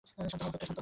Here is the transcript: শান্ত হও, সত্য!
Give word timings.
শান্ত 0.09 0.43
হও, 0.43 0.59
সত্য! 0.61 0.79